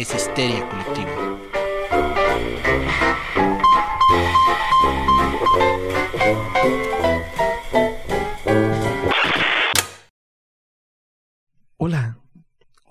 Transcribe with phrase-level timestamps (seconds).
[0.00, 1.38] Histeria Colectiva.
[11.76, 12.18] Hola,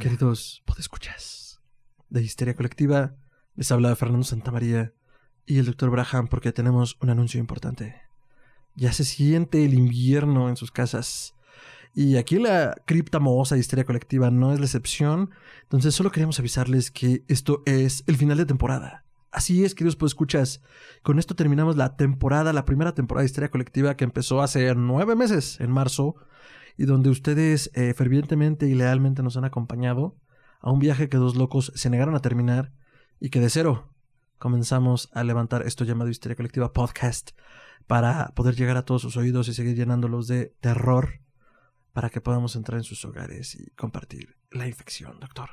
[0.00, 1.60] queridos podescuchas
[2.08, 3.16] de Histeria Colectiva.
[3.54, 4.94] Les habla Fernando Santamaría
[5.44, 5.90] y el Dr.
[5.90, 8.00] Braham porque tenemos un anuncio importante.
[8.76, 11.34] Ya se siente el invierno en sus casas.
[11.94, 15.30] Y aquí la cripta mohosa de Histeria Colectiva no es la excepción.
[15.62, 19.04] Entonces solo queríamos avisarles que esto es el final de temporada.
[19.30, 20.60] Así es, queridos podescuchas.
[21.02, 25.14] Con esto terminamos la temporada, la primera temporada de Histeria Colectiva que empezó hace nueve
[25.14, 26.16] meses, en marzo,
[26.76, 30.16] y donde ustedes eh, fervientemente y lealmente nos han acompañado
[30.60, 32.72] a un viaje que dos locos se negaron a terminar
[33.20, 33.92] y que de cero
[34.38, 37.30] comenzamos a levantar esto llamado Histeria Colectiva Podcast
[37.86, 41.23] para poder llegar a todos sus oídos y seguir llenándolos de terror
[41.94, 45.48] para que podamos entrar en sus hogares y compartir la infección, doctor.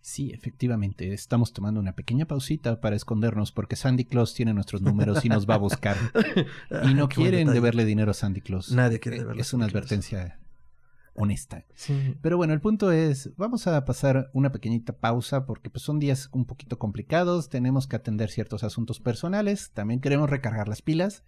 [0.00, 5.24] Sí, efectivamente, estamos tomando una pequeña pausita para escondernos porque Sandy Claus tiene nuestros números
[5.24, 5.96] y nos va a buscar.
[6.84, 8.72] y no Qué quieren deberle dinero a Sandy Claus.
[8.72, 10.38] Nadie quiere Eh, deberle Es una advertencia
[11.12, 11.64] honesta.
[11.74, 12.16] Sí.
[12.22, 16.28] Pero bueno, el punto es, vamos a pasar una pequeñita pausa porque pues, son días
[16.32, 21.24] un poquito complicados, tenemos que atender ciertos asuntos personales, también queremos recargar las pilas.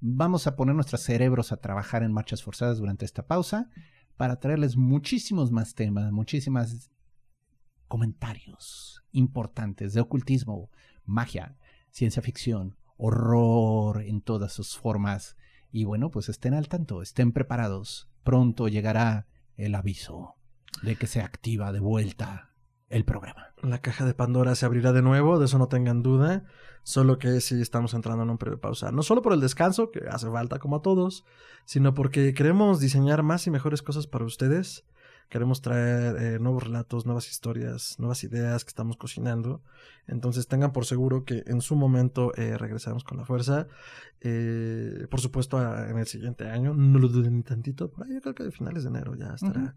[0.00, 3.70] Vamos a poner nuestros cerebros a trabajar en marchas forzadas durante esta pausa
[4.16, 6.90] para traerles muchísimos más temas, muchísimas
[7.88, 10.70] comentarios importantes de ocultismo,
[11.04, 11.56] magia,
[11.90, 15.36] ciencia ficción, horror en todas sus formas.
[15.70, 18.08] Y bueno, pues estén al tanto, estén preparados.
[18.22, 20.34] Pronto llegará el aviso
[20.82, 22.55] de que se activa de vuelta
[22.88, 23.46] el programa.
[23.62, 26.44] La caja de Pandora se abrirá de nuevo, de eso no tengan duda.
[26.82, 28.92] Solo que sí estamos entrando en un periodo de pausa.
[28.92, 31.24] No solo por el descanso, que hace falta como a todos,
[31.64, 34.84] sino porque queremos diseñar más y mejores cosas para ustedes.
[35.28, 39.60] Queremos traer eh, nuevos relatos, nuevas historias, nuevas ideas que estamos cocinando.
[40.06, 43.66] Entonces tengan por seguro que en su momento eh, regresaremos con la fuerza.
[44.20, 47.90] Eh, por supuesto, a- en el siguiente año, no lo duden ni tantito.
[47.90, 49.74] Por ahí yo creo que a finales de enero ya estará.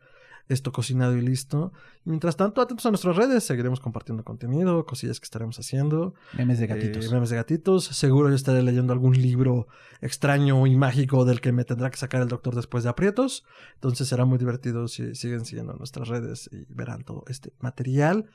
[0.49, 1.71] Esto cocinado y listo.
[2.05, 6.15] Y mientras tanto, atentos a nuestras redes, seguiremos compartiendo contenido, cosillas que estaremos haciendo.
[6.33, 7.11] Memes de eh, gatitos.
[7.11, 7.85] memes de gatitos.
[7.85, 9.67] Seguro yo estaré leyendo algún libro
[10.01, 13.45] extraño y mágico del que me tendrá que sacar el doctor después de aprietos.
[13.75, 18.25] Entonces será muy divertido si siguen siguiendo nuestras redes y verán todo este material.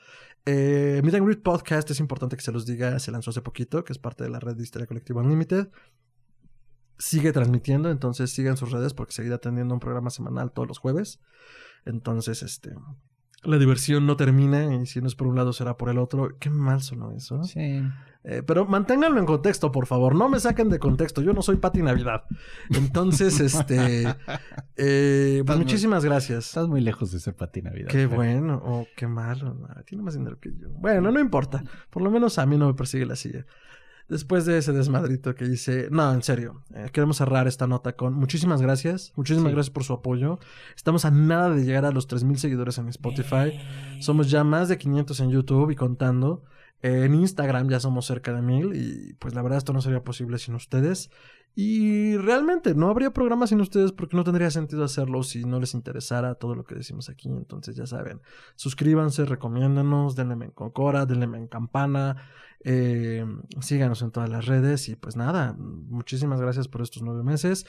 [0.46, 3.82] Eh, Meet and Greet Podcast es importante que se los diga, se lanzó hace poquito,
[3.84, 5.68] que es parte de la red de Historia Colectiva Unlimited.
[6.98, 11.20] Sigue transmitiendo, entonces sigan sus redes porque seguirá teniendo un programa semanal todos los jueves.
[11.84, 12.72] Entonces, este,
[13.42, 16.36] la diversión no termina y si no es por un lado será por el otro.
[16.38, 17.42] Qué mal sonó eso.
[17.44, 17.82] Sí.
[18.26, 20.14] Eh, pero manténganlo en contexto, por favor.
[20.14, 21.20] No me saquen de contexto.
[21.20, 22.22] Yo no soy Pati Navidad.
[22.70, 24.06] Entonces, este,
[24.76, 26.46] eh, pues muy- muchísimas gracias.
[26.46, 27.88] Estás muy lejos de ser Pati Navidad.
[27.90, 29.58] Qué pero- bueno o qué malo.
[29.84, 30.70] Tiene más dinero que yo.
[30.70, 31.62] Bueno, no importa.
[31.90, 33.44] Por lo menos a mí no me persigue la silla.
[34.08, 38.12] Después de ese desmadrito que hice, no, en serio, eh, queremos cerrar esta nota con
[38.12, 39.54] muchísimas gracias, muchísimas Sí.
[39.54, 40.38] gracias por su apoyo.
[40.76, 43.58] Estamos a nada de llegar a los 3000 seguidores en Spotify.
[44.00, 46.44] Somos ya más de 500 en YouTube y contando.
[46.82, 50.04] Eh, en Instagram ya somos cerca de 1000 y pues la verdad esto no sería
[50.04, 51.08] posible sin ustedes.
[51.56, 55.74] Y realmente no habría programa sin ustedes porque no tendría sentido hacerlo si no les
[55.74, 57.28] interesara todo lo que decimos aquí.
[57.28, 58.20] Entonces ya saben,
[58.56, 62.16] suscríbanse, recomiéndanos, denle en concora, denle en campana,
[62.64, 63.24] eh,
[63.60, 67.66] síganos en todas las redes y pues nada, muchísimas gracias por estos nueve meses.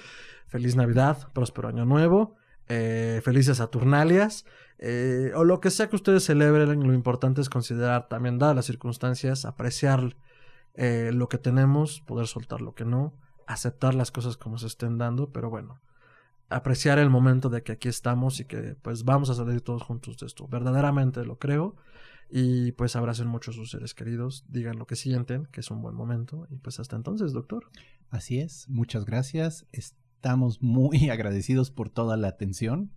[0.48, 4.46] Feliz Navidad, próspero año nuevo, eh, felices Saturnalias.
[4.80, 8.66] eh, o lo que sea que ustedes celebren, lo importante es considerar también, dadas las
[8.66, 10.16] circunstancias, apreciar
[10.78, 13.14] lo que tenemos, poder soltar lo que no,
[13.48, 15.82] aceptar las cosas como se estén dando, pero bueno,
[16.50, 20.18] apreciar el momento de que aquí estamos y que pues vamos a salir todos juntos
[20.18, 20.48] de esto.
[20.48, 21.76] Verdaderamente lo creo.
[22.30, 25.82] Y pues abracen mucho a sus seres queridos, digan lo que sienten, que es un
[25.82, 26.48] buen momento.
[26.50, 27.70] Y pues hasta entonces, doctor.
[28.10, 29.68] Así es, muchas gracias.
[29.72, 32.92] Estamos muy agradecidos por toda la atención.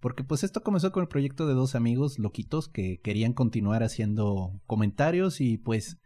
[0.00, 4.60] Porque pues esto comenzó con el proyecto de dos amigos loquitos que querían continuar haciendo
[4.66, 5.98] comentarios y pues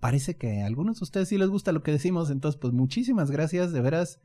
[0.00, 2.30] parece que a algunos de ustedes sí les gusta lo que decimos.
[2.30, 4.20] Entonces pues muchísimas gracias, de veras.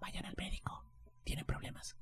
[0.00, 0.84] Vayan al médico,
[1.24, 1.96] tienen problemas.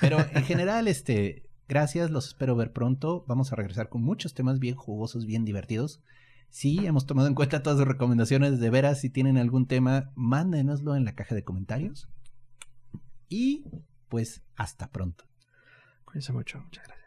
[0.00, 3.24] Pero en general, este, gracias, los espero ver pronto.
[3.28, 6.02] Vamos a regresar con muchos temas bien jugosos, bien divertidos.
[6.50, 8.60] Sí, hemos tomado en cuenta todas sus recomendaciones.
[8.60, 12.08] De veras, si tienen algún tema, mándenoslo en la caja de comentarios.
[13.28, 13.64] Y
[14.08, 15.24] pues hasta pronto.
[16.04, 17.03] Cuídense mucho, muchas gracias.